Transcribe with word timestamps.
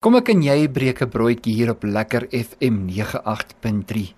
Kom 0.00 0.14
ek 0.16 0.30
en 0.32 0.40
jy 0.40 0.62
breek 0.72 1.02
'n 1.04 1.12
broodjie 1.12 1.52
hier 1.58 1.70
op 1.74 1.82
Lekker 1.84 2.24
FM 2.32 2.88
98.3. 2.88 4.14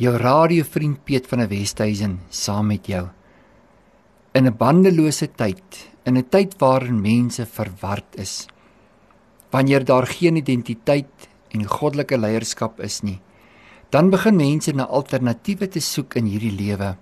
Jou 0.00 0.14
radiovriend 0.16 1.04
Piet 1.04 1.26
van 1.28 1.40
der 1.40 1.50
Westhuizen 1.50 2.20
saam 2.30 2.66
met 2.68 2.86
jou. 2.86 3.10
In 4.32 4.46
'n 4.46 4.56
bandelose 4.56 5.28
tyd, 5.28 5.90
in 6.06 6.16
'n 6.16 6.24
tyd 6.24 6.56
waarin 6.58 7.02
mense 7.02 7.44
verward 7.44 8.16
is. 8.16 8.48
Wanneer 9.50 9.84
daar 9.84 10.06
geen 10.06 10.36
identiteit 10.36 11.28
en 11.50 11.68
goddelike 11.68 12.16
leierskap 12.16 12.80
is 12.80 13.02
nie, 13.02 13.20
dan 13.90 14.10
begin 14.10 14.36
mense 14.36 14.72
na 14.72 14.86
alternatiewe 14.86 15.68
te 15.68 15.80
soek 15.80 16.14
in 16.14 16.24
hierdie 16.24 16.56
lewe 16.56 16.96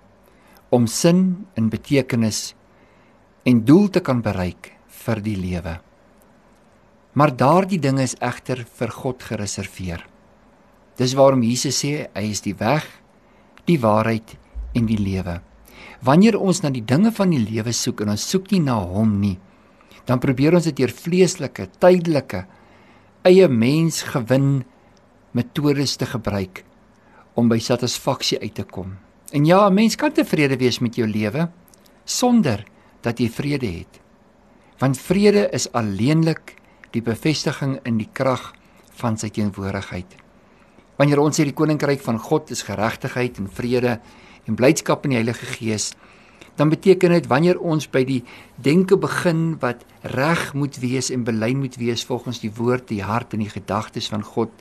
om 0.69 0.87
sin 0.87 1.47
en 1.55 1.69
betekenis 1.69 2.53
en 3.45 3.63
doel 3.65 3.87
te 3.87 4.01
kan 4.01 4.21
bereik 4.21 4.73
vir 4.87 5.21
die 5.21 5.37
lewe. 5.37 5.88
Maar 7.13 7.35
daardie 7.35 7.79
dinge 7.79 8.03
is 8.05 8.17
egter 8.21 8.65
vir 8.77 8.91
God 8.93 9.23
gereserveer. 9.23 10.05
Dis 10.99 11.15
waarom 11.17 11.43
Jesus 11.43 11.79
sê 11.81 12.09
hy 12.13 12.25
is 12.29 12.43
die 12.45 12.55
weg, 12.59 12.85
die 13.65 13.79
waarheid 13.79 14.35
en 14.75 14.85
die 14.89 14.99
lewe. 14.99 15.39
Wanneer 16.05 16.37
ons 16.39 16.61
na 16.63 16.71
die 16.71 16.85
dinge 16.85 17.11
van 17.15 17.31
die 17.33 17.41
lewe 17.41 17.73
soek 17.75 18.03
en 18.03 18.13
ons 18.13 18.27
soek 18.29 18.51
nie 18.51 18.61
na 18.63 18.77
hom 18.79 19.17
nie, 19.21 19.37
dan 20.05 20.21
probeer 20.21 20.55
ons 20.57 20.67
dit 20.69 20.75
deur 20.75 20.93
vleeslike, 20.93 21.67
tydelike, 21.81 22.45
eie 23.27 23.47
mens 23.51 24.01
gewin 24.13 24.63
metodes 25.35 25.97
te 25.99 26.07
gebruik 26.09 26.63
om 27.37 27.49
by 27.51 27.59
satisfaksie 27.61 28.39
uit 28.41 28.55
te 28.57 28.65
kom. 28.65 28.97
En 29.31 29.45
ja, 29.45 29.69
'n 29.69 29.73
mens 29.73 29.95
kan 29.95 30.11
tevrede 30.11 30.57
wees 30.57 30.79
met 30.79 30.95
jou 30.95 31.07
lewe 31.07 31.49
sonder 32.05 32.65
dat 33.01 33.19
jy 33.19 33.29
vrede 33.29 33.67
het. 33.67 33.99
Want 34.79 34.97
vrede 34.97 35.49
is 35.51 35.71
alleenlik 35.71 36.55
die 36.95 37.03
bevestiging 37.05 37.77
in 37.87 37.99
die 38.01 38.09
krag 38.13 38.51
van 38.99 39.17
sy 39.17 39.29
teenwoordigheid. 39.33 40.15
Wanneer 40.99 41.21
ons 41.23 41.39
sê 41.39 41.45
die 41.47 41.55
koninkryk 41.55 42.01
van 42.03 42.19
God 42.19 42.51
is 42.51 42.65
geregtigheid 42.67 43.39
en 43.39 43.47
vrede 43.47 43.99
en 44.49 44.57
blydskap 44.59 45.05
in 45.05 45.13
die 45.13 45.21
Heilige 45.21 45.47
Gees, 45.53 45.93
dan 46.59 46.71
beteken 46.73 47.13
dit 47.15 47.29
wanneer 47.31 47.59
ons 47.63 47.87
by 47.87 48.01
die 48.03 48.19
denke 48.59 48.97
begin 48.99 49.53
wat 49.61 49.85
reg 50.03 50.49
moet 50.59 50.75
wees 50.83 51.07
en 51.13 51.23
belyn 51.23 51.61
moet 51.61 51.77
wees 51.79 52.03
volgens 52.03 52.41
die 52.43 52.51
woord, 52.51 52.89
die 52.91 53.03
hart 53.05 53.33
en 53.33 53.45
die 53.45 53.53
gedagtes 53.53 54.09
van 54.11 54.25
God, 54.27 54.51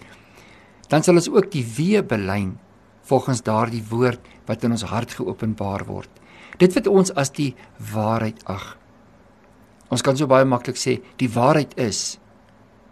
dan 0.89 1.03
sal 1.03 1.19
ons 1.19 1.27
ook 1.33 1.51
die 1.51 1.65
wee 1.75 2.03
belyn 2.07 2.55
volgens 3.09 3.42
daardie 3.42 3.83
woord 3.91 4.23
wat 4.47 4.63
in 4.63 4.77
ons 4.77 4.87
hart 4.87 5.19
geopenbaar 5.19 5.89
word. 5.91 6.11
Dit 6.63 6.75
wat 6.79 6.87
ons 6.87 7.11
as 7.19 7.35
die 7.35 7.55
waarheid 7.92 8.45
ag. 8.47 8.78
Ons 9.89 10.03
kan 10.05 10.17
so 10.17 10.28
baie 10.28 10.44
maklik 10.44 10.77
sê 10.77 10.98
die 11.20 11.31
waarheid 11.33 11.72
is. 11.81 12.19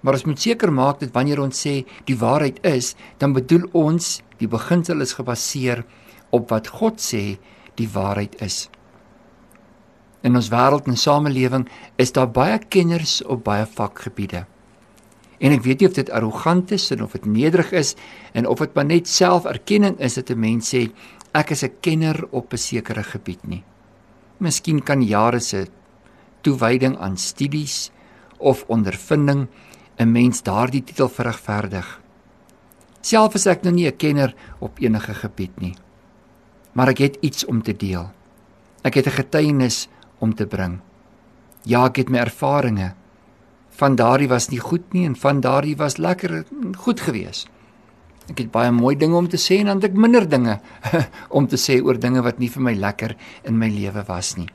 Maar 0.00 0.16
ons 0.19 0.27
moet 0.28 0.41
seker 0.41 0.72
maak 0.72 1.00
dat 1.00 1.12
wanneer 1.12 1.42
ons 1.42 1.66
sê 1.66 1.84
die 2.08 2.16
waarheid 2.16 2.62
is, 2.64 2.94
dan 3.19 3.34
bedoel 3.36 3.69
ons 3.77 4.20
die 4.41 4.48
beginsel 4.48 5.00
is 5.05 5.16
gebaseer 5.16 5.84
op 6.30 6.50
wat 6.53 6.69
God 6.78 7.00
sê 7.03 7.38
die 7.77 7.88
waarheid 7.92 8.36
is. 8.44 8.66
In 10.25 10.36
ons 10.36 10.50
wêreld 10.50 10.88
en 10.88 10.98
samelewing 10.98 11.66
is 12.00 12.12
daar 12.16 12.30
baie 12.33 12.58
kenners 12.58 13.20
op 13.25 13.44
baie 13.47 13.66
vakgebiede. 13.66 14.47
En 15.36 15.53
ek 15.53 15.66
weet 15.66 15.83
nie 15.83 15.88
of 15.91 15.97
dit 15.98 16.10
arrogant 16.16 16.72
is 16.72 16.88
of 16.97 17.12
dit 17.12 17.27
nederig 17.28 17.72
is 17.77 17.94
en 18.33 18.48
of 18.48 18.62
dit 18.64 18.75
maar 18.75 18.88
net 18.88 19.08
selferkenning 19.08 19.98
is 20.00 20.16
dat 20.16 20.31
'n 20.31 20.41
mens 20.41 20.75
sê 20.75 20.88
ek 21.34 21.50
is 21.50 21.62
'n 21.64 21.77
kenner 21.81 22.27
op 22.31 22.53
'n 22.53 22.58
sekere 22.58 23.03
gebied 23.03 23.47
nie. 23.47 23.64
Miskien 24.38 24.83
kan 24.83 25.03
jare 25.03 25.41
se 25.41 25.66
toewyding 26.47 26.94
aan 27.02 27.19
studies 27.19 27.91
of 28.39 28.64
ondervinding 28.70 29.47
'n 29.98 30.12
mens 30.12 30.42
daardie 30.42 30.84
titel 30.84 31.08
verregverdig. 31.08 32.00
Self 33.00 33.34
is 33.34 33.47
ek 33.47 33.62
nou 33.62 33.75
nie 33.75 33.86
'n 33.86 33.97
kenner 33.97 34.34
op 34.58 34.78
enige 34.78 35.14
gebied 35.14 35.61
nie. 35.61 35.75
Maar 36.72 36.88
ek 36.88 36.98
het 36.98 37.16
iets 37.20 37.44
om 37.44 37.62
te 37.62 37.72
deel. 37.72 38.11
Ek 38.82 38.94
het 38.94 39.06
'n 39.06 39.19
getuienis 39.22 39.88
om 40.19 40.34
te 40.34 40.47
bring. 40.47 40.81
Ja, 41.62 41.84
ek 41.84 41.97
het 41.97 42.09
my 42.09 42.19
ervarings. 42.19 42.94
Van 43.71 43.97
daardie 43.97 44.28
was 44.28 44.48
nie 44.48 44.60
goed 44.60 44.92
nie 44.92 45.04
en 45.04 45.16
van 45.16 45.41
daardie 45.41 45.76
was 45.76 45.97
lekker 45.97 46.44
goed 46.76 47.00
geweest. 47.00 47.48
Ek 48.28 48.38
het 48.38 48.50
baie 48.50 48.71
mooi 48.71 48.97
dinge 48.97 49.16
om 49.16 49.28
te 49.28 49.37
sê 49.37 49.59
en 49.60 49.66
dan 49.66 49.76
het 49.76 49.91
ek 49.91 49.97
minder 49.97 50.28
dinge 50.28 50.60
om 51.38 51.47
te 51.47 51.56
sê 51.56 51.82
oor 51.82 51.98
dinge 51.98 52.22
wat 52.22 52.38
nie 52.38 52.50
vir 52.50 52.62
my 52.62 52.75
lekker 52.75 53.16
in 53.44 53.59
my 53.59 53.69
lewe 53.69 54.04
was 54.06 54.37
nie. 54.37 54.48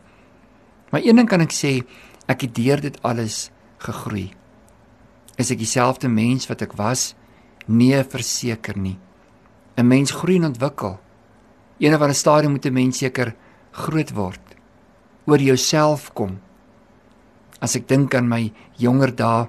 Maar 0.92 1.02
een 1.04 1.16
ding 1.16 1.28
kan 1.28 1.42
ek 1.44 1.54
sê, 1.56 1.80
ek 2.28 2.46
het 2.46 2.56
deur 2.56 2.82
dit 2.84 2.98
alles 3.08 3.48
gegroei. 3.82 4.30
Is 5.40 5.52
ek 5.54 5.62
dieselfde 5.64 6.12
mens 6.12 6.50
wat 6.52 6.62
ek 6.66 6.76
was? 6.80 7.14
Nee, 7.66 8.04
verseker 8.04 8.78
nie. 8.78 9.00
'n 9.78 9.88
Mens 9.88 10.12
groei 10.12 10.36
en 10.38 10.52
ontwikkel. 10.52 11.00
Eendag 11.80 12.00
van 12.00 12.10
'n 12.10 12.14
stadium 12.24 12.52
moet 12.52 12.66
'n 12.66 12.74
mens 12.74 12.98
seker 12.98 13.36
groot 13.72 14.12
word. 14.14 14.46
Oor 15.26 15.40
jouself 15.40 16.14
kom. 16.14 16.40
As 17.62 17.76
ek 17.76 17.88
dink 17.88 18.16
aan 18.16 18.28
my 18.28 18.54
jonger 18.78 19.16
dae, 19.16 19.48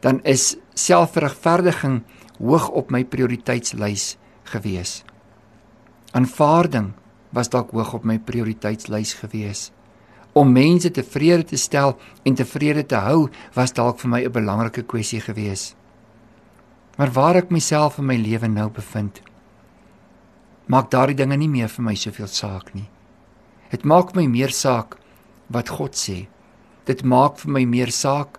dan 0.00 0.20
is 0.24 0.56
selfregverdiging 0.74 2.02
hoog 2.38 2.68
op 2.68 2.90
my 2.90 3.04
prioriteitslys 3.04 4.16
gewees. 4.44 5.04
Aanvaarding 6.12 6.94
was 7.30 7.48
dalk 7.48 7.70
hoog 7.70 7.94
op 7.94 8.04
my 8.04 8.18
prioriteitslys 8.18 9.14
gewees 9.14 9.72
om 10.38 10.52
mense 10.54 10.90
tevrede 10.94 11.42
te 11.50 11.58
stel 11.58 11.96
en 12.22 12.36
tevrede 12.38 12.84
te 12.86 12.98
hou 13.02 13.26
was 13.56 13.74
dalk 13.74 13.98
vir 13.98 14.10
my 14.10 14.20
'n 14.24 14.32
belangrike 14.32 14.82
kwessie 14.82 15.20
gewees. 15.20 15.74
Maar 16.96 17.10
waar 17.12 17.36
ek 17.36 17.50
myself 17.50 17.98
in 17.98 18.06
my 18.06 18.16
lewe 18.16 18.48
nou 18.48 18.70
bevind, 18.70 19.20
maak 20.66 20.90
daardie 20.90 21.16
dinge 21.16 21.36
nie 21.36 21.48
meer 21.48 21.68
vir 21.68 21.84
my 21.84 21.94
soveel 21.94 22.26
saak 22.26 22.74
nie. 22.74 22.88
Dit 23.70 23.84
maak 23.84 24.14
my 24.14 24.26
meer 24.26 24.50
saak 24.50 24.96
wat 25.50 25.68
God 25.68 25.94
sê. 25.94 26.28
Dit 26.84 27.02
maak 27.02 27.38
vir 27.38 27.50
my 27.50 27.64
meer 27.64 27.90
saak 27.90 28.38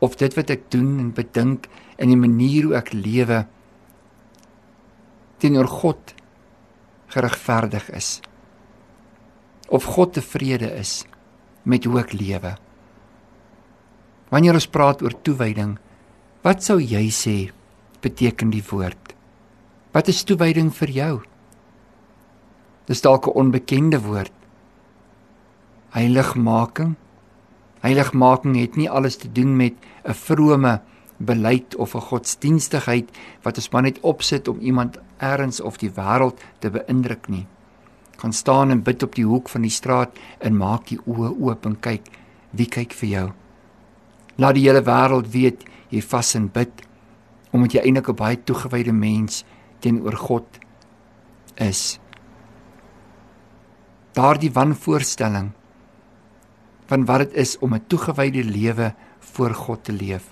of 0.00 0.16
dit 0.16 0.36
wat 0.36 0.50
ek 0.50 0.70
doen 0.70 0.98
en 0.98 1.12
bedink 1.12 1.68
en 1.98 2.08
die 2.08 2.16
manier 2.16 2.64
hoe 2.64 2.76
ek 2.76 2.92
lewe 2.92 3.46
teenoor 5.38 5.66
God 5.66 6.14
geregverdig 7.08 7.90
is. 7.90 8.20
Of 9.68 9.84
God 9.84 10.12
tevrede 10.12 10.70
is 10.78 11.04
met 11.64 11.84
hoe 11.84 11.98
ek 12.00 12.12
lewe. 12.16 12.54
Wanneer 14.32 14.56
ons 14.58 14.70
praat 14.70 15.02
oor 15.04 15.14
toewyding, 15.24 15.76
wat 16.44 16.64
sou 16.64 16.78
jy 16.80 17.08
sê 17.12 17.36
beteken 18.04 18.52
die 18.52 18.64
woord? 18.70 19.14
Wat 19.94 20.10
is 20.12 20.24
toewyding 20.26 20.72
vir 20.74 20.90
jou? 20.90 21.14
Dis 22.86 23.00
dalk 23.00 23.26
'n 23.26 23.36
onbekende 23.40 24.00
woord. 24.00 24.32
Heiligmaking. 25.90 26.96
Heiligmaking 27.80 28.56
het 28.56 28.76
nie 28.76 28.90
alles 28.90 29.16
te 29.16 29.32
doen 29.32 29.56
met 29.56 29.74
'n 30.04 30.12
vrome 30.12 30.80
beleid 31.16 31.76
of 31.76 31.94
'n 31.94 32.00
godsdienstigheid 32.00 33.08
wat 33.42 33.56
ons 33.56 33.70
maar 33.70 33.82
net 33.82 34.00
opsit 34.00 34.48
om 34.48 34.60
iemand 34.60 34.98
eers 35.18 35.60
of 35.60 35.76
die 35.78 35.90
wêreld 35.90 36.40
te 36.58 36.70
beïndruk 36.70 37.28
nie 37.28 37.46
gaan 38.16 38.32
staan 38.32 38.70
en 38.70 38.82
bid 38.82 39.02
op 39.02 39.14
die 39.14 39.26
hoek 39.26 39.48
van 39.48 39.62
die 39.62 39.72
straat 39.72 40.18
en 40.38 40.56
maak 40.56 40.86
die 40.90 41.00
oë 41.06 41.30
oop 41.40 41.66
en 41.66 41.76
kyk 41.80 42.10
wie 42.50 42.66
kyk 42.66 42.92
vir 42.92 43.08
jou. 43.08 43.26
Laat 44.36 44.54
die 44.54 44.66
hele 44.66 44.82
wêreld 44.82 45.30
weet 45.32 45.64
jy 45.90 46.02
vas 46.02 46.34
en 46.38 46.48
bid 46.52 46.84
omdat 47.54 47.74
jy 47.74 47.82
eintlik 47.86 48.08
'n 48.08 48.16
baie 48.18 48.36
toegewyde 48.36 48.92
mens 48.92 49.44
teenoor 49.80 50.16
God 50.16 50.46
is. 51.56 52.00
Daardie 54.12 54.50
wanvoorstelling 54.52 55.52
van 56.86 57.04
wat 57.04 57.18
dit 57.18 57.32
is 57.32 57.58
om 57.58 57.74
'n 57.74 57.86
toegewyde 57.86 58.44
lewe 58.44 58.94
voor 59.18 59.54
God 59.54 59.84
te 59.84 59.92
leef 59.92 60.30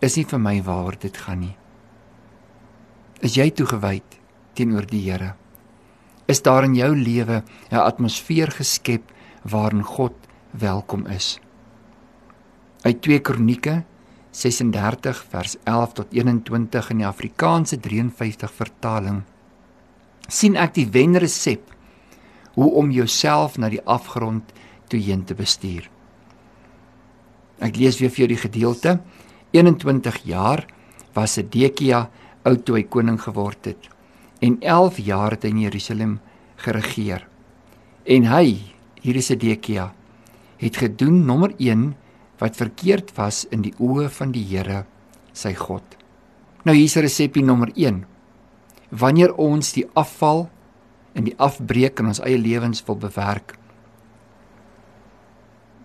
is 0.00 0.16
nie 0.16 0.24
vir 0.24 0.40
my 0.40 0.62
waar 0.62 0.98
dit 0.98 1.16
gaan 1.16 1.40
nie. 1.40 1.56
Is 3.20 3.34
jy 3.34 3.50
toegewyd 3.50 4.18
teenoor 4.54 4.86
die 4.86 5.10
Here? 5.10 5.34
Is 6.28 6.42
daar 6.44 6.64
in 6.64 6.74
jou 6.76 6.92
lewe 6.96 7.42
'n 7.70 7.76
atmosfeer 7.76 8.50
geskep 8.52 9.02
waarin 9.42 9.82
God 9.82 10.12
welkom 10.50 11.06
is. 11.06 11.40
Uit 12.82 13.02
2 13.02 13.20
Kronieke 13.20 13.84
36 14.30 15.24
vers 15.28 15.56
11 15.64 15.92
tot 15.92 16.06
21 16.12 16.90
in 16.90 16.98
die 16.98 17.06
Afrikaanse 17.06 17.80
53 17.80 18.52
vertaling 18.52 19.22
sien 20.28 20.56
ek 20.56 20.74
die 20.74 20.88
wenresep 20.90 21.74
hoe 22.54 22.70
om 22.70 22.90
jouself 22.90 23.56
na 23.58 23.68
die 23.68 23.84
afgrond 23.84 24.52
toe 24.88 25.00
heen 25.00 25.24
te 25.24 25.34
bestuur. 25.34 25.90
Ek 27.58 27.76
lees 27.76 27.98
weer 27.98 28.10
vir 28.10 28.18
jou 28.18 28.28
die 28.28 28.48
gedeelte. 28.48 29.00
21 29.50 30.22
jaar 30.24 30.66
was 31.14 31.32
Sedekia 31.32 32.10
oud 32.42 32.64
toe 32.64 32.76
hy 32.76 32.82
koning 32.82 33.20
geword 33.20 33.64
het 33.64 33.97
en 34.38 34.58
11 34.60 34.98
jaar 34.98 35.34
het 35.34 35.42
hy 35.42 35.52
in 35.54 35.62
Jerusalem 35.66 36.18
geregeer. 36.62 37.26
En 38.04 38.28
hy, 38.30 38.58
hier 39.02 39.18
is 39.18 39.30
Sedekia, 39.30 39.90
het 40.58 40.78
gedoen 40.80 41.24
nommer 41.26 41.54
1 41.58 41.92
wat 42.38 42.58
verkeerd 42.58 43.12
was 43.18 43.44
in 43.50 43.64
die 43.66 43.74
oë 43.82 44.08
van 44.14 44.32
die 44.34 44.44
Here, 44.46 44.84
sy 45.32 45.54
God. 45.58 45.82
Nou 46.66 46.74
hier's 46.76 46.96
resepie 46.98 47.42
nommer 47.42 47.72
1. 47.74 48.04
Wanneer 48.90 49.34
ons 49.34 49.72
die 49.74 49.86
afval 49.98 50.46
en 51.18 51.26
die 51.26 51.36
afbreek 51.38 51.98
in 51.98 52.10
ons 52.12 52.22
eie 52.22 52.38
lewens 52.38 52.82
wil 52.86 52.98
bewerk, 52.98 53.56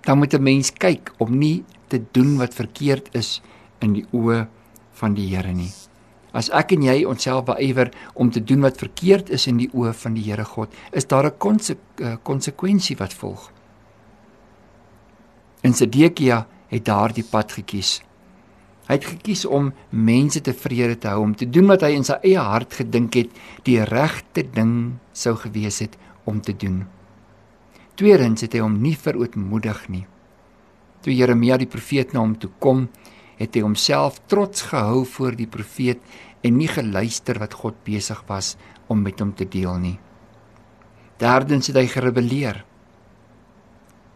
dan 0.04 0.18
moet 0.18 0.34
'n 0.34 0.44
mens 0.44 0.72
kyk 0.72 1.14
om 1.18 1.38
nie 1.38 1.64
te 1.88 2.02
doen 2.12 2.38
wat 2.38 2.54
verkeerd 2.54 3.16
is 3.16 3.42
in 3.80 3.94
die 3.94 4.06
oë 4.12 4.48
van 4.92 5.14
die 5.14 5.36
Here 5.36 5.54
nie. 5.54 5.72
As 6.34 6.50
ek 6.50 6.74
en 6.74 6.82
jy 6.82 7.04
onsself 7.06 7.46
beywer 7.46 7.92
om 8.18 8.32
te 8.34 8.42
doen 8.44 8.66
wat 8.66 8.82
verkeerd 8.82 9.30
is 9.30 9.46
in 9.48 9.60
die 9.62 9.70
oë 9.70 9.94
van 9.94 10.16
die 10.18 10.26
Here 10.26 10.46
God, 10.46 10.74
is 10.92 11.06
daar 11.08 11.30
'n 11.30 11.60
eh, 12.00 12.18
konsekwensie 12.24 12.98
wat 12.98 13.14
volg. 13.14 13.52
En 15.62 15.74
Sedekia 15.74 16.48
het 16.68 16.86
daardie 16.86 17.24
pad 17.24 17.52
gekies. 17.52 18.02
Hy 18.88 18.98
het 18.98 19.06
gekies 19.06 19.46
om 19.46 19.72
mense 19.90 20.42
tevrede 20.42 20.98
te 20.98 21.08
hou, 21.08 21.22
om 21.22 21.36
te 21.36 21.50
doen 21.50 21.68
wat 21.68 21.82
hy 21.82 21.94
in 21.96 22.04
sy 22.04 22.18
eie 22.24 22.40
hart 22.40 22.74
gedink 22.74 23.14
het 23.14 23.30
die 23.64 23.80
regte 23.84 24.44
ding 24.44 25.00
sou 25.14 25.36
gewees 25.36 25.80
het 25.80 25.96
om 26.26 26.42
te 26.42 26.56
doen. 26.56 26.84
Tweedens 27.96 28.42
het 28.42 28.54
hy 28.54 28.60
hom 28.60 28.82
nie 28.82 28.96
verootmoedig 28.98 29.88
nie. 29.94 30.06
Toe 31.04 31.16
Jeremia 31.16 31.58
die 31.58 31.70
profeet 31.70 32.14
na 32.14 32.20
hom 32.20 32.36
toe 32.40 32.50
kom, 32.60 32.88
het 33.40 33.56
hy 33.56 33.64
homself 33.66 34.20
trots 34.32 34.68
gehou 34.70 35.04
voor 35.10 35.36
die 35.38 35.50
profeet 35.50 36.02
en 36.44 36.58
nie 36.60 36.70
geluister 36.70 37.40
wat 37.42 37.56
God 37.62 37.80
besig 37.88 38.20
was 38.28 38.56
om 38.92 39.04
met 39.06 39.22
hom 39.24 39.34
te 39.36 39.48
deel 39.48 39.78
nie. 39.80 39.98
Derdens 41.22 41.70
het 41.72 41.80
hy 41.80 41.88
gerebelleer. 41.90 42.64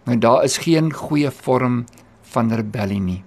Nou 0.07 0.17
daar 0.23 0.43
is 0.47 0.59
geen 0.63 0.91
goeie 0.93 1.31
vorm 1.31 1.85
van 2.33 2.51
rebellie 2.51 3.01
nie. 3.03 3.21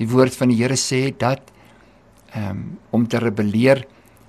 Die 0.00 0.08
woord 0.08 0.34
van 0.36 0.50
die 0.50 0.60
Here 0.62 0.78
sê 0.78 1.10
dat 1.10 1.52
ehm 2.30 2.50
um, 2.50 2.64
om 2.94 3.06
te 3.10 3.18
rebelleer 3.18 3.84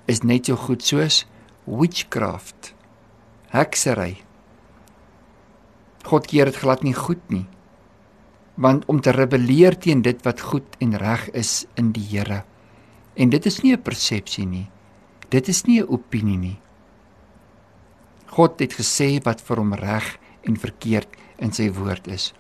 is 0.10 0.24
net 0.26 0.50
so 0.50 0.58
goed 0.58 0.82
soos 0.84 1.26
witchcraft. 1.66 2.74
Heksery. 3.54 4.24
God 6.06 6.28
keer 6.28 6.50
dit 6.50 6.58
glad 6.58 6.84
nie 6.84 6.98
goed 6.98 7.22
nie 7.30 7.46
want 8.56 8.86
om 8.86 9.02
te 9.02 9.12
rebelleer 9.12 9.78
teen 9.80 10.02
dit 10.02 10.20
wat 10.26 10.42
goed 10.42 10.76
en 10.80 10.98
reg 10.98 11.30
is 11.38 11.66
in 11.80 11.92
die 11.96 12.08
Here. 12.10 12.44
En 13.16 13.30
dit 13.30 13.46
is 13.46 13.62
nie 13.64 13.74
'n 13.74 13.82
persepsie 13.82 14.46
nie. 14.46 14.70
Dit 15.30 15.48
is 15.48 15.66
nie 15.66 15.82
'n 15.82 15.88
opinie 15.88 16.38
nie. 16.38 16.60
God 18.26 18.60
het 18.60 18.74
gesê 18.74 19.24
wat 19.24 19.42
vir 19.42 19.58
hom 19.58 19.74
reg 19.74 20.18
en 20.48 20.58
verkeerd 20.58 21.08
in 21.38 21.52
sy 21.52 21.70
woord 21.72 22.08
is. 22.08 22.34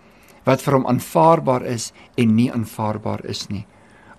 Wat 0.44 0.62
vir 0.62 0.74
hom 0.74 0.86
aanvaarbaar 0.86 1.66
is 1.66 1.92
en 2.18 2.36
nie 2.36 2.52
aanvaarbaar 2.52 3.25
is 3.25 3.50
nie. 3.50 3.66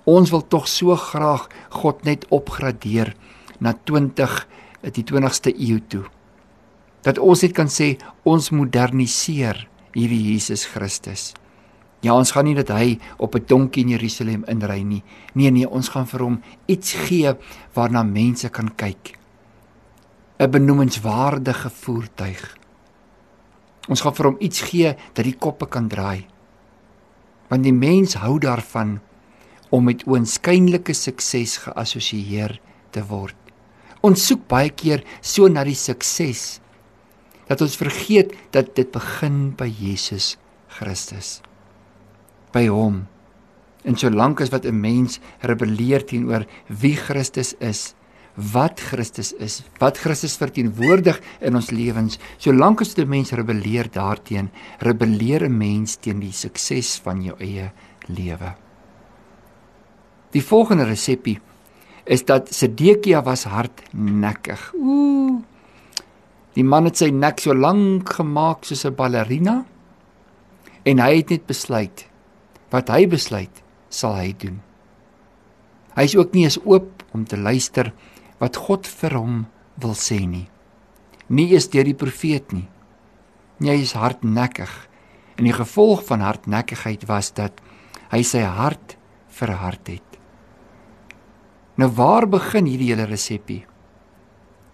Ons 0.04 0.30
wil 0.30 0.42
tog 0.48 0.68
so 0.68 0.96
graag 0.96 1.48
God 1.70 2.04
net 2.04 2.26
opgradeer 2.28 3.14
na 3.60 3.72
20 3.72 4.48
die 4.90 5.04
20ste 5.04 5.54
eeu 5.54 5.80
toe. 5.88 6.04
Dat 7.02 7.18
ons 7.18 7.42
net 7.42 7.54
kan 7.54 7.70
sê 7.70 7.96
ons 8.24 8.50
moderniseer 8.50 9.68
hierdie 9.94 10.22
Jesus 10.32 10.66
Christus. 10.66 11.32
Ja, 12.02 12.16
ons 12.18 12.32
gaan 12.34 12.48
nie 12.48 12.56
dat 12.58 12.72
hy 12.74 12.98
op 13.22 13.36
'n 13.38 13.44
donkie 13.46 13.84
in 13.84 13.94
Jerusalem 13.94 14.44
inry 14.48 14.82
nie. 14.82 15.02
Nee 15.34 15.50
nee, 15.50 15.68
ons 15.68 15.88
gaan 15.88 16.06
vir 16.06 16.20
hom 16.20 16.42
iets 16.66 16.92
gee 16.92 17.34
waarna 17.74 18.02
mense 18.02 18.48
kan 18.48 18.74
kyk. 18.74 19.18
'n 20.38 20.50
Benoemenswaardige 20.50 21.70
voertuig. 21.70 22.56
Ons 23.88 24.00
gaan 24.00 24.14
vir 24.14 24.26
hom 24.26 24.36
iets 24.40 24.60
gee 24.60 24.96
dat 25.12 25.24
die 25.24 25.38
koppe 25.38 25.66
kan 25.66 25.88
draai. 25.88 26.26
Want 27.48 27.62
die 27.62 27.72
mens 27.72 28.14
hou 28.14 28.38
daarvan 28.38 29.00
om 29.70 29.84
met 29.84 30.04
oënskynlike 30.04 30.92
sukses 30.92 31.56
geassosieer 31.56 32.60
te 32.90 33.06
word. 33.06 33.36
Ons 34.00 34.26
soek 34.26 34.48
baie 34.48 34.70
keer 34.70 35.04
so 35.20 35.48
na 35.48 35.64
die 35.64 35.78
sukses 35.78 36.60
dat 37.46 37.60
ons 37.60 37.76
vergeet 37.76 38.34
dat 38.50 38.74
dit 38.74 38.90
begin 38.90 39.54
by 39.54 39.68
Jesus 39.68 40.36
Christus 40.66 41.42
by 42.52 42.66
hom. 42.68 43.06
En 43.82 43.96
solank 43.98 44.40
as 44.40 44.50
wat 44.50 44.64
'n 44.66 44.80
mens 44.80 45.20
rebelleer 45.40 46.04
teenoor 46.04 46.46
wie 46.66 46.96
Christus 46.96 47.54
is, 47.58 47.94
wat 48.34 48.80
Christus 48.80 49.32
is, 49.32 49.62
wat 49.78 49.98
Christus 49.98 50.36
verteenwoordig 50.36 51.20
in 51.40 51.54
ons 51.54 51.70
lewens, 51.70 52.18
solank 52.38 52.80
as 52.80 52.96
'n 52.96 53.08
mens 53.08 53.32
rebelleer 53.32 53.90
daarteen, 53.90 54.50
rebelleer 54.78 55.44
'n 55.44 55.56
mens 55.56 55.96
teen 55.96 56.20
die 56.20 56.32
sukses 56.32 57.00
van 57.02 57.22
jou 57.22 57.36
eie 57.38 57.72
lewe. 58.06 58.54
Die 60.30 60.42
volgende 60.42 60.84
resepie 60.84 61.40
is 62.04 62.24
dat 62.24 62.54
Sedekia 62.54 63.22
was 63.22 63.44
hardnekkig. 63.44 64.72
Ooh. 64.74 65.42
Die 66.54 66.64
man 66.64 66.84
het 66.84 66.96
sy 66.96 67.10
nek 67.10 67.40
so 67.40 67.54
lank 67.54 68.12
gemaak 68.12 68.64
soos 68.64 68.84
'n 68.84 68.94
ballerina 68.94 69.64
en 70.84 70.98
hy 70.98 71.16
het 71.16 71.30
net 71.30 71.46
besluit 71.46 72.11
wat 72.72 72.90
hy 72.92 73.06
besluit, 73.10 73.62
sal 73.92 74.16
hy 74.16 74.32
doen. 74.32 74.60
Hy 75.92 76.06
is 76.08 76.16
ook 76.16 76.32
nie 76.32 76.46
eens 76.46 76.60
oop 76.64 77.04
om 77.12 77.26
te 77.28 77.36
luister 77.36 77.92
wat 78.40 78.56
God 78.56 78.88
vir 78.88 79.16
hom 79.18 79.42
wil 79.82 79.92
sê 79.98 80.22
nie. 80.24 80.46
Nie 81.28 81.52
eens 81.52 81.68
deur 81.72 81.84
die 81.86 81.96
profeet 81.96 82.52
nie. 82.56 82.66
Hy 83.62 83.76
is 83.84 83.94
hardnekkig. 83.96 84.72
En 85.38 85.46
die 85.48 85.54
gevolg 85.54 86.02
van 86.08 86.24
hardnekkigheid 86.24 87.06
was 87.08 87.30
dat 87.36 87.60
hy 88.12 88.22
sy 88.26 88.42
hart 88.44 88.96
verhard 89.32 89.88
het. 89.88 90.18
Nou 91.80 91.88
waar 91.96 92.26
begin 92.28 92.68
hierdie 92.68 92.90
hele 92.92 93.06
resepie? 93.08 93.62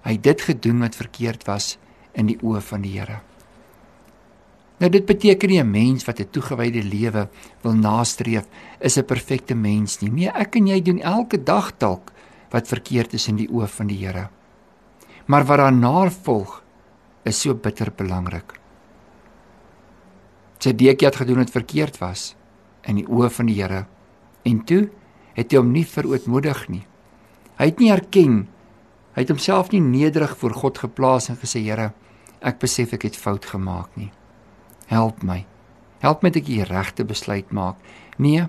Hy 0.03 0.17
het 0.17 0.25
dit 0.25 0.47
gedoen 0.51 0.83
wat 0.83 0.99
verkeerd 0.99 1.47
was 1.47 1.77
in 2.19 2.31
die 2.31 2.39
oë 2.43 2.63
van 2.65 2.83
die 2.83 2.97
Here. 2.97 3.21
Nou 4.79 4.91
dit 4.91 5.07
beteken 5.07 5.49
nie 5.49 5.61
'n 5.61 5.71
mens 5.71 6.05
wat 6.05 6.21
'n 6.21 6.31
toegewyde 6.31 6.83
lewe 6.83 7.29
wil 7.63 7.75
nastreef 7.75 8.47
is 8.79 8.97
'n 8.97 9.05
perfekte 9.05 9.55
mens 9.55 10.01
nie. 10.01 10.11
Nee, 10.11 10.29
ek 10.29 10.57
en 10.57 10.67
jy 10.67 10.83
doen 10.83 11.01
elke 11.01 11.43
dag 11.43 11.77
dalk 11.79 12.13
wat 12.51 12.69
verkeerd 12.69 13.13
is 13.13 13.29
in 13.29 13.37
die 13.37 13.49
oë 13.49 13.67
van 13.67 13.87
die 13.87 14.07
Here. 14.07 14.29
Maar 15.27 15.45
wat 15.45 15.59
daarna 15.59 16.11
volg 16.11 16.63
is 17.25 17.41
so 17.41 17.55
bitter 17.55 17.93
belangrik. 17.97 18.53
Sedekia 20.59 21.09
het 21.09 21.17
gedoen 21.17 21.37
wat 21.37 21.51
verkeerd 21.51 21.99
was 21.99 22.37
in 22.83 22.97
die 22.97 23.07
oë 23.07 23.31
van 23.31 23.47
die 23.47 23.63
Here 23.63 23.87
en 24.43 24.65
toe 24.65 24.89
het 25.35 25.53
hy 25.53 25.59
hom 25.59 25.73
nie 25.73 25.87
verootmoedig 25.87 26.69
nie. 26.69 26.87
Hy 27.59 27.65
het 27.65 27.79
nie 27.79 27.91
erken 27.91 28.49
hy 29.15 29.25
het 29.25 29.33
homself 29.35 29.73
nie 29.73 29.81
nederig 29.81 30.37
voor 30.39 30.55
God 30.55 30.79
geplaas 30.79 31.29
en 31.29 31.37
gesê 31.37 31.59
Here, 31.65 31.93
ek 32.41 32.61
besef 32.63 32.93
ek 32.93 33.03
het 33.03 33.17
fout 33.17 33.45
gemaak 33.45 33.97
nie. 33.97 34.13
Help 34.89 35.23
my. 35.23 35.43
Help 36.01 36.23
my 36.23 36.33
dat 36.33 36.43
ek 36.43 36.49
die 36.49 36.65
regte 36.65 37.05
besluit 37.05 37.51
maak. 37.53 37.81
Nee, 38.17 38.47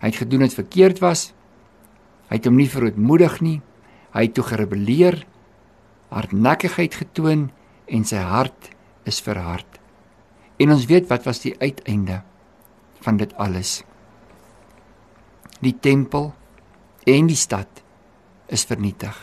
hy 0.00 0.10
het 0.10 0.20
gedoen 0.20 0.44
wat 0.46 0.56
verkeerd 0.58 1.00
was. 1.04 1.30
Hy 2.30 2.40
het 2.40 2.48
hom 2.48 2.58
nie 2.58 2.70
verootmoedig 2.70 3.38
nie. 3.44 3.60
Hy 4.16 4.26
het 4.26 4.34
toe 4.34 4.46
gerebelleer, 4.48 5.20
hardnekkigheid 6.10 6.94
getoon 6.96 7.50
en 7.86 8.06
sy 8.08 8.22
hart 8.22 8.70
is 9.06 9.20
verhard. 9.22 9.78
En 10.58 10.72
ons 10.72 10.88
weet 10.88 11.06
wat 11.10 11.26
was 11.28 11.42
die 11.44 11.54
uiteinde 11.60 12.22
van 13.04 13.20
dit 13.20 13.34
alles. 13.36 13.82
Die 15.60 15.76
tempel 15.78 16.32
en 17.06 17.30
die 17.30 17.38
stad 17.38 17.82
is 18.52 18.64
vernietig. 18.66 19.14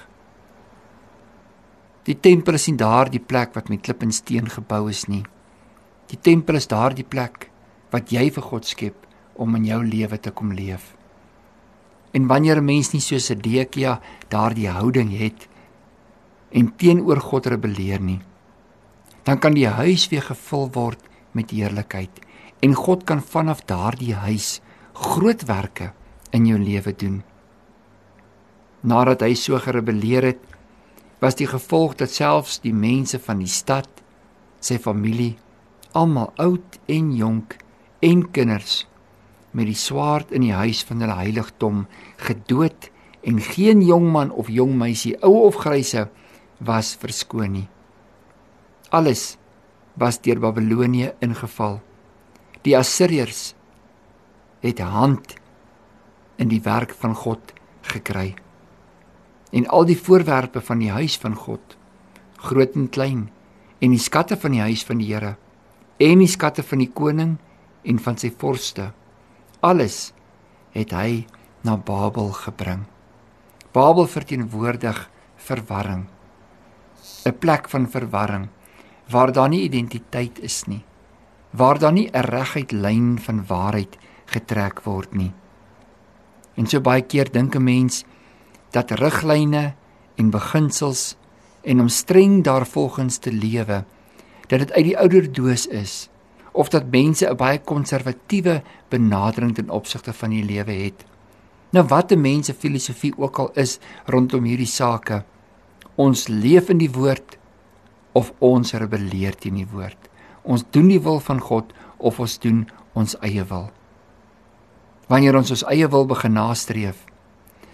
Die 2.08 2.16
tempel 2.20 2.60
is 2.60 2.68
nie 2.68 2.78
daar 2.80 3.10
die 3.12 3.24
plek 3.24 3.54
wat 3.56 3.70
met 3.72 3.84
klip 3.84 4.04
en 4.04 4.12
steen 4.12 4.50
gebou 4.52 4.86
is 4.92 5.06
nie. 5.08 5.24
Die 6.14 6.20
tempel 6.22 6.60
is 6.60 6.70
daardie 6.70 7.08
plek 7.10 7.48
wat 7.94 8.12
jy 8.14 8.28
vir 8.36 8.46
God 8.46 8.68
skep 8.70 9.08
om 9.42 9.56
in 9.58 9.66
jou 9.66 9.80
lewe 9.82 10.20
te 10.22 10.30
kom 10.30 10.52
leef. 10.54 10.94
En 12.14 12.28
wanneer 12.30 12.62
'n 12.62 12.66
mens 12.66 12.94
nie 12.94 13.02
so 13.02 13.18
Sedekia 13.18 14.00
daardie 14.30 14.70
houding 14.70 15.10
het 15.18 15.48
en 16.52 16.76
teenoor 16.78 17.20
God 17.20 17.46
rebelleer 17.48 18.00
nie, 18.00 18.22
dan 19.24 19.40
kan 19.40 19.54
die 19.54 19.68
huis 19.68 20.10
weer 20.10 20.22
gevul 20.22 20.70
word 20.70 21.00
met 21.32 21.52
heerlikheid 21.52 22.22
en 22.62 22.76
God 22.76 23.06
kan 23.06 23.22
vanaf 23.22 23.66
daardie 23.66 24.14
huis 24.14 24.62
groot 24.94 25.46
werke 25.46 25.94
in 26.32 26.46
jou 26.46 26.60
lewe 26.60 26.94
doen. 26.94 27.24
Nadat 28.82 29.22
hy 29.22 29.34
so 29.34 29.58
gerebelleer 29.58 30.24
het, 30.24 30.40
was 31.20 31.36
die 31.36 31.48
gevolg 31.48 31.96
dat 31.96 32.12
selfs 32.12 32.60
die 32.60 32.74
mense 32.74 33.20
van 33.20 33.40
die 33.40 33.48
stad, 33.48 33.90
sy 34.60 34.78
familie 34.78 35.38
almal 35.94 36.32
oud 36.42 36.80
en 36.92 37.14
jonk 37.16 37.58
en 38.04 38.26
kinders 38.36 38.84
met 39.54 39.70
die 39.70 39.78
swaard 39.78 40.34
in 40.34 40.46
die 40.48 40.56
huis 40.56 40.82
van 40.88 41.02
hulle 41.06 41.20
heiligdom 41.22 41.86
gedood 42.26 42.90
en 43.24 43.40
geen 43.42 43.82
jong 43.86 44.10
man 44.12 44.32
of 44.32 44.50
jong 44.52 44.76
meisie 44.78 45.16
ou 45.22 45.46
of 45.48 45.62
gryse 45.64 46.08
was 46.60 46.96
verskoon 47.00 47.58
nie 47.60 47.68
alles 48.90 49.38
was 50.00 50.20
deur 50.26 50.42
Babelonie 50.42 51.14
ingeval 51.22 51.80
die 52.64 52.78
Assiriërs 52.78 53.54
het 54.64 54.80
hand 54.80 55.36
in 56.40 56.50
die 56.52 56.62
werk 56.64 56.94
van 56.96 57.16
God 57.16 57.54
gekry. 57.94 58.34
En 59.52 59.68
al 59.68 59.86
die 59.86 60.00
voorwerpe 60.00 60.62
van 60.64 60.82
die 60.82 60.92
huis 60.92 61.18
van 61.22 61.36
God, 61.36 61.78
groot 62.42 62.76
en 62.80 62.90
klein, 62.90 63.28
en 63.84 63.94
die 63.94 64.02
skatte 64.02 64.38
van 64.40 64.56
die 64.56 64.64
huis 64.64 64.86
van 64.88 65.02
die 65.02 65.12
Here, 65.12 65.36
en 66.04 66.20
die 66.20 66.28
skatte 66.28 66.64
van 66.68 66.82
die 66.84 66.92
koning 66.92 67.38
en 67.88 68.00
van 68.04 68.18
sy 68.20 68.32
vorste, 68.40 68.90
alles 69.64 70.12
het 70.76 70.92
hy 70.96 71.24
na 71.64 71.78
Babel 71.78 72.34
gebring. 72.36 72.84
Babel 73.74 74.10
verteenwoordig 74.12 75.00
verwarring. 75.38 76.08
'n 77.26 77.38
Plek 77.40 77.70
van 77.70 77.88
verwarring 77.88 78.50
waar 79.10 79.32
daar 79.32 79.50
nie 79.50 79.64
identiteit 79.64 80.40
is 80.40 80.64
nie. 80.68 80.84
Waar 81.52 81.80
daar 81.80 81.94
nie 81.94 82.10
'n 82.12 82.26
reguit 82.26 82.72
lyn 82.72 83.20
van 83.20 83.46
waarheid 83.48 83.98
getrek 84.26 84.84
word 84.84 85.14
nie. 85.14 85.34
En 86.56 86.68
so 86.68 86.80
baie 86.80 87.02
keer 87.02 87.32
dink 87.32 87.56
'n 87.56 87.64
mens 87.64 88.04
dat 88.72 88.92
riglyne 88.92 89.74
en 90.16 90.30
beginsels 90.30 91.16
en 91.62 91.80
om 91.80 91.88
streng 91.88 92.44
daarvolgens 92.44 93.18
te 93.18 93.32
lewe 93.32 93.86
dat 94.48 94.60
dit 94.60 94.72
uit 94.72 94.86
die 94.86 94.98
ouer 94.98 95.32
doos 95.32 95.68
is 95.68 96.10
of 96.54 96.70
dat 96.70 96.92
mense 96.92 97.26
'n 97.26 97.36
baie 97.36 97.60
konservatiewe 97.60 98.62
benadering 98.90 99.56
ten 99.56 99.70
opsigte 99.70 100.14
van 100.14 100.30
die 100.30 100.44
lewe 100.44 100.72
het. 100.72 101.06
Nou 101.70 101.88
wat 101.88 102.12
'n 102.12 102.22
mens 102.22 102.46
se 102.46 102.54
filosofie 102.54 103.14
ook 103.18 103.40
al 103.40 103.52
is 103.54 103.80
rondom 104.06 104.44
hierdie 104.44 104.66
sake, 104.66 105.24
ons 105.96 106.28
leef 106.28 106.70
in 106.70 106.78
die 106.78 106.92
woord 106.92 107.38
of 108.12 108.34
ons 108.40 108.74
rebelleer 108.74 109.36
teen 109.36 109.56
die 109.56 109.68
woord. 109.72 110.10
Ons 110.42 110.64
doen 110.70 110.88
die 110.88 111.02
wil 111.02 111.20
van 111.20 111.40
God 111.40 111.74
of 111.98 112.20
ons 112.20 112.40
doen 112.40 112.70
ons 112.94 113.18
eie 113.20 113.44
wil. 113.44 113.72
Wanneer 115.08 115.36
ons 115.36 115.50
ons 115.50 115.66
eie 115.66 115.88
wil 115.88 116.06
begin 116.06 116.34
nastreef, 116.34 117.06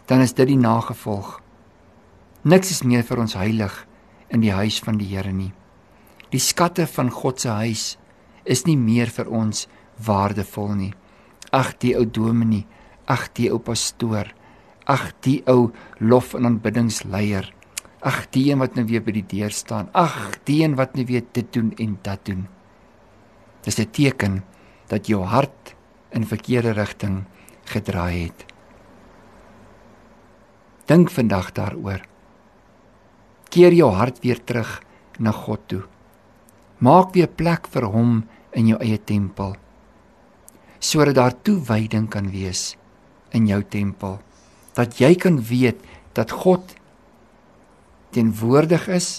dan 0.06 0.22
is 0.22 0.34
dit 0.34 0.48
die 0.48 0.58
nagevolg. 0.58 1.42
Niks 2.42 2.72
is 2.72 2.84
meer 2.84 3.04
vir 3.04 3.20
ons 3.20 3.34
heilig 3.34 3.88
in 4.28 4.42
die 4.42 4.52
huis 4.52 4.80
van 4.80 4.98
die 4.98 5.08
Here 5.16 5.32
nie. 5.32 5.52
Die 6.30 6.42
skatte 6.42 6.86
van 6.88 7.10
God 7.10 7.42
se 7.42 7.50
huis 7.50 7.86
is 8.46 8.66
nie 8.68 8.78
meer 8.78 9.10
vir 9.14 9.30
ons 9.34 9.68
waardevol 10.06 10.76
nie. 10.78 10.92
Ag 11.52 11.74
die 11.82 11.96
ou 11.98 12.06
dominee, 12.06 12.68
ag 13.10 13.32
die 13.38 13.50
ou 13.50 13.58
pastoor, 13.60 14.30
ag 14.86 15.10
die 15.26 15.40
ou 15.50 15.72
lof 16.00 16.36
en 16.38 16.46
aanbiddingsleier. 16.46 17.50
Ag 18.00 18.30
die 18.32 18.46
een 18.48 18.62
wat 18.62 18.78
nou 18.78 18.86
weer 18.88 19.04
by 19.04 19.12
die 19.18 19.26
deur 19.28 19.52
staan. 19.52 19.90
Ag 19.92 20.38
die 20.48 20.62
een 20.64 20.78
wat 20.80 20.96
nou 20.96 21.04
weer 21.10 21.26
dit 21.36 21.50
doen 21.54 21.74
en 21.78 21.98
dat 22.06 22.24
doen. 22.26 22.48
Dis 23.66 23.80
'n 23.80 23.92
teken 23.92 24.44
dat 24.88 25.08
jou 25.08 25.24
hart 25.24 25.76
in 26.12 26.26
verkeerde 26.26 26.72
rigting 26.72 27.26
gedraai 27.66 28.24
het. 28.24 28.46
Dink 30.86 31.12
vandag 31.12 31.52
daaroor. 31.52 32.02
Keer 33.50 33.74
jou 33.74 33.92
hart 33.92 34.20
weer 34.20 34.44
terug 34.44 34.82
na 35.20 35.32
God 35.32 35.60
toe. 35.68 35.84
Maak 36.80 37.14
weer 37.16 37.28
plek 37.28 37.68
vir 37.74 37.88
hom 37.92 38.24
in 38.56 38.72
jou 38.72 38.80
eie 38.80 38.98
tempel 38.98 39.56
sodat 40.80 41.18
daar 41.18 41.34
toewyding 41.44 42.06
kan 42.08 42.30
wees 42.32 42.78
in 43.36 43.50
jou 43.50 43.60
tempel 43.68 44.16
dat 44.78 44.96
jy 45.02 45.12
kan 45.20 45.42
weet 45.44 45.82
dat 46.16 46.32
God 46.32 46.72
teenwoordig 48.16 48.88
is 48.88 49.10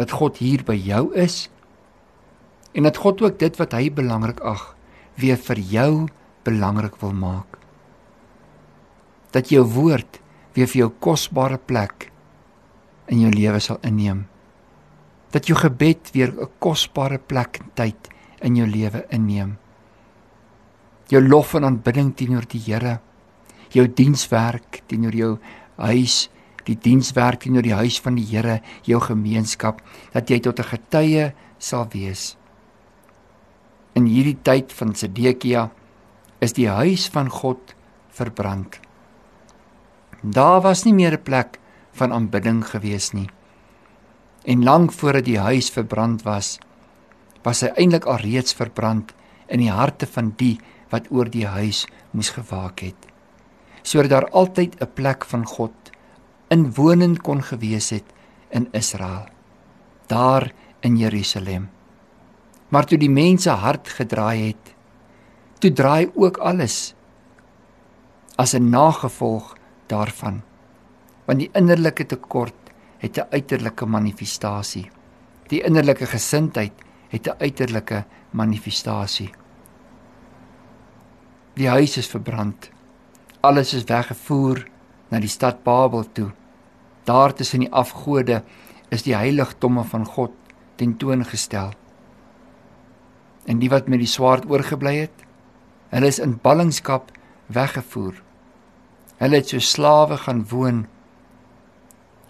dat 0.00 0.16
God 0.16 0.40
hier 0.42 0.64
by 0.66 0.74
jou 0.74 1.12
is 1.14 1.44
en 2.72 2.86
dat 2.86 3.00
God 3.02 3.22
ook 3.22 3.38
dit 3.38 3.56
wat 3.60 3.74
hy 3.76 3.90
belangrik 3.92 4.40
ag 4.46 4.72
weer 5.20 5.38
vir 5.38 5.58
jou 5.58 5.92
belangrik 6.46 6.96
wil 7.02 7.12
maak. 7.12 7.58
Dat 9.34 9.50
jou 9.52 9.64
woord 9.66 10.20
weer 10.56 10.70
vir 10.70 10.84
jou 10.84 10.90
kosbare 11.02 11.58
plek 11.58 12.08
in 13.10 13.24
jou 13.24 13.32
lewe 13.34 13.60
sal 13.62 13.80
inneem 13.86 14.24
dat 15.30 15.46
jou 15.46 15.58
gebed 15.58 16.10
weer 16.12 16.32
'n 16.32 16.48
kosbare 16.58 17.18
plek 17.18 17.58
en 17.60 17.70
tyd 17.74 18.08
in 18.40 18.56
jou 18.56 18.66
lewe 18.66 19.06
inneem. 19.10 19.58
Jou 21.08 21.28
lof 21.28 21.54
en 21.54 21.64
aanbidding 21.64 22.14
teenoor 22.14 22.46
die 22.48 22.60
Here, 22.60 23.00
jou 23.70 23.86
dienswerk 23.86 24.82
teenoor 24.86 25.14
jou 25.14 25.38
huis, 25.76 26.30
die 26.64 26.78
dienswerk 26.78 27.40
teenoor 27.40 27.62
die 27.62 27.74
huis 27.74 28.00
van 28.00 28.14
die 28.14 28.26
Here, 28.26 28.60
jou 28.82 29.00
gemeenskap, 29.00 29.82
dat 30.12 30.30
jy 30.30 30.40
tot 30.40 30.58
'n 30.58 30.64
getuie 30.64 31.32
sal 31.58 31.86
wees. 31.92 32.36
In 33.94 34.06
hierdie 34.06 34.38
tyd 34.42 34.72
van 34.72 34.94
Sedekia 34.94 35.70
is 36.40 36.52
die 36.52 36.68
huis 36.68 37.08
van 37.08 37.28
God 37.28 37.74
verbrand. 38.10 38.80
Daar 40.22 40.60
was 40.60 40.84
nie 40.84 40.94
meer 40.94 41.12
'n 41.12 41.22
plek 41.22 41.58
van 41.92 42.12
aanbidding 42.12 42.64
gewees 42.64 43.12
nie 43.12 43.30
en 44.44 44.64
lank 44.64 44.92
voordat 44.92 45.24
die 45.24 45.38
huis 45.38 45.70
verbrand 45.70 46.22
was, 46.22 46.58
was 47.44 47.62
hy 47.64 47.72
eintlik 47.76 48.06
al 48.08 48.20
reeds 48.22 48.56
verbrand 48.56 49.12
in 49.48 49.62
die 49.64 49.72
harte 49.72 50.06
van 50.06 50.32
die 50.36 50.58
wat 50.90 51.08
oor 51.10 51.28
die 51.30 51.46
huis 51.46 51.86
moes 52.10 52.32
gewaak 52.34 52.82
het. 52.84 53.08
Sodat 53.82 54.10
daar 54.10 54.28
altyd 54.30 54.80
'n 54.80 54.92
plek 54.94 55.24
van 55.24 55.44
God 55.46 55.72
inwonend 56.48 57.22
kon 57.22 57.42
gewees 57.42 57.90
het 57.90 58.08
in 58.50 58.68
Israel, 58.72 59.28
daar 60.06 60.52
in 60.80 60.96
Jerusalem. 60.96 61.68
Maar 62.68 62.86
toe 62.86 62.98
die 62.98 63.10
mense 63.10 63.50
hart 63.50 63.88
gedraai 63.88 64.46
het, 64.46 64.74
toe 65.58 65.72
draai 65.72 66.10
ook 66.14 66.36
alles 66.38 66.94
as 68.36 68.54
'n 68.54 68.70
nagevolg 68.70 69.56
daarvan. 69.86 70.42
Want 71.24 71.38
die 71.38 71.50
innerlike 71.52 72.06
tekort 72.06 72.59
het 73.00 73.18
'n 73.18 73.26
uiterlike 73.30 73.86
manifestasie. 73.86 74.90
Die 75.48 75.62
innerlike 75.62 76.06
gesindheid 76.06 76.72
het 77.08 77.26
'n 77.26 77.36
uiterlike 77.38 78.04
manifestasie. 78.30 79.30
Die 81.54 81.68
huis 81.68 81.96
is 81.96 82.06
verbrand. 82.06 82.70
Alles 83.40 83.74
is 83.74 83.84
weggevoer 83.84 84.66
na 85.08 85.18
die 85.18 85.28
stad 85.28 85.62
Babel 85.62 86.04
toe. 86.12 86.30
Daar 87.04 87.34
tussen 87.34 87.60
die 87.60 87.72
afgode 87.72 88.42
is 88.88 89.02
die 89.02 89.14
heiligdomme 89.14 89.84
van 89.84 90.04
God 90.04 90.32
tentoongestel. 90.76 91.72
En 93.44 93.58
die 93.58 93.70
wat 93.70 93.88
met 93.88 93.98
die 93.98 94.10
swaard 94.10 94.46
oorgebly 94.50 94.96
het, 94.96 95.24
hulle 95.88 96.06
is 96.06 96.18
in 96.18 96.38
ballingskap 96.42 97.10
weggevoer. 97.46 98.22
Hulle 99.16 99.36
het 99.36 99.48
so 99.48 99.58
slawe 99.58 100.16
gaan 100.16 100.44
woon 100.48 100.86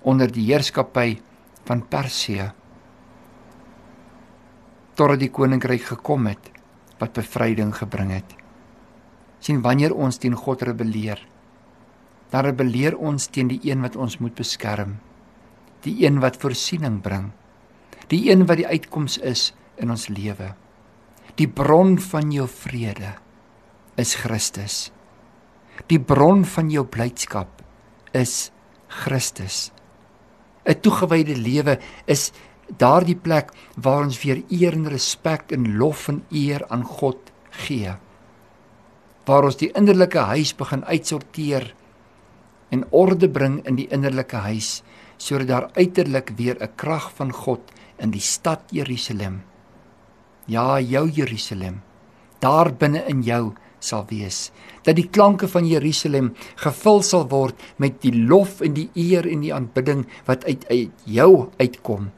onder 0.03 0.31
die 0.33 0.47
heerskappy 0.49 1.19
van 1.69 1.83
Persië 1.89 2.51
totdat 4.95 5.21
die 5.23 5.33
koninkryk 5.33 5.87
gekom 5.95 6.27
het 6.29 6.51
wat 7.01 7.17
bevryding 7.17 7.73
gebring 7.77 8.11
het. 8.13 8.37
sien 9.41 9.63
wanneer 9.65 9.95
ons 9.97 10.19
teen 10.21 10.35
God 10.37 10.63
rebelleer, 10.69 11.21
dan 12.29 12.45
rebelleer 12.45 12.97
ons 12.97 13.31
teen 13.33 13.49
die 13.49 13.61
een 13.65 13.81
wat 13.81 13.97
ons 13.97 14.19
moet 14.21 14.35
beskerm, 14.37 14.99
die 15.81 16.05
een 16.05 16.21
wat 16.21 16.37
voorsiening 16.37 17.01
bring, 17.01 17.31
die 18.13 18.29
een 18.29 18.45
wat 18.45 18.61
die 18.61 18.69
uitkoms 18.69 19.17
is 19.25 19.55
in 19.81 19.91
ons 19.91 20.11
lewe. 20.13 20.53
Die 21.41 21.49
bron 21.49 21.97
van 22.11 22.29
jou 22.35 22.45
vrede 22.53 23.15
is 23.97 24.15
Christus. 24.21 24.91
Die 25.89 26.01
bron 26.01 26.45
van 26.45 26.69
jou 26.69 26.85
blydskap 26.85 27.63
is 28.13 28.51
Christus. 28.89 29.71
'n 30.71 30.81
toegewyde 30.81 31.37
lewe 31.37 31.79
is 32.07 32.31
daardie 32.79 33.19
plek 33.19 33.51
waar 33.75 34.05
ons 34.07 34.23
weer 34.23 34.43
eer 34.49 34.73
en 34.73 34.89
respek 34.89 35.53
en 35.53 35.77
lof 35.77 36.09
en 36.09 36.23
eer 36.31 36.63
aan 36.69 36.85
God 36.85 37.19
gee. 37.67 37.95
Waar 39.27 39.45
ons 39.45 39.59
die 39.59 39.73
innerlike 39.75 40.23
huis 40.31 40.55
begin 40.55 40.85
uitsorteer 40.85 41.75
en 42.71 42.87
orde 42.91 43.29
bring 43.29 43.61
in 43.67 43.77
die 43.77 43.89
innerlike 43.91 44.37
huis 44.47 44.83
sodat 45.21 45.49
daar 45.49 45.71
uiterlik 45.77 46.33
weer 46.37 46.57
'n 46.63 46.75
krag 46.77 47.11
van 47.15 47.33
God 47.33 47.61
in 47.99 48.11
die 48.11 48.25
stad 48.25 48.61
Jerusalem. 48.71 49.43
Ja, 50.47 50.81
jou 50.81 51.11
Jerusalem. 51.11 51.83
Daar 52.39 52.73
binne 52.73 53.05
in 53.07 53.23
jou 53.23 53.53
sal 53.81 54.07
wees 54.11 54.51
dat 54.87 54.97
die 54.97 55.09
klanke 55.09 55.49
van 55.49 55.67
Jerusalem 55.69 56.33
gevul 56.63 57.03
sal 57.05 57.27
word 57.33 57.59
met 57.83 58.01
die 58.05 58.15
lof 58.15 58.61
en 58.65 58.77
die 58.77 58.89
eer 58.95 59.29
en 59.29 59.45
die 59.45 59.55
aanbidding 59.55 60.07
wat 60.29 60.45
uit 60.45 60.65
uit 60.71 61.05
jou 61.05 61.51
uitkom 61.59 62.11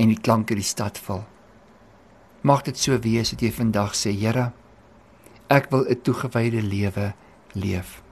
en 0.00 0.08
die 0.08 0.18
klanke 0.18 0.56
die 0.56 0.66
stad 0.66 0.98
vul. 0.98 1.22
Mag 2.42 2.64
dit 2.66 2.78
so 2.78 2.98
wees 3.04 3.30
dat 3.30 3.42
jy 3.44 3.52
vandag 3.54 3.94
sê 3.94 4.10
Here 4.10 4.50
ek 5.48 5.68
wil 5.70 5.84
'n 5.84 6.00
toegewyde 6.02 6.62
lewe 6.62 7.12
leef. 7.52 8.02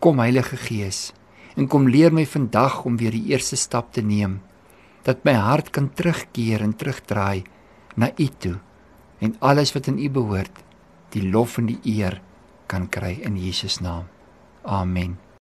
Kom 0.00 0.18
Heilige 0.18 0.56
Gees 0.56 1.12
en 1.56 1.68
kom 1.68 1.88
leer 1.88 2.12
my 2.12 2.24
vandag 2.26 2.84
om 2.84 2.96
weer 2.96 3.12
die 3.12 3.30
eerste 3.32 3.56
stap 3.56 3.92
te 3.92 4.02
neem 4.02 4.40
dat 5.04 5.24
my 5.24 5.32
hart 5.32 5.70
kan 5.70 5.90
terugkeer 5.92 6.62
en 6.62 6.76
terugdraai 6.76 7.44
na 7.96 8.10
U 8.16 8.26
toe 8.38 8.58
en 9.20 9.36
alles 9.38 9.72
wat 9.72 9.86
in 9.86 9.98
U 9.98 10.10
behoort 10.10 10.63
die 11.14 11.24
lof 11.30 11.58
en 11.58 11.70
die 11.70 11.80
eer 11.96 12.20
kan 12.66 12.88
kry 12.90 13.18
in 13.22 13.36
Jesus 13.38 13.80
naam. 13.80 14.08
Amen. 14.64 15.23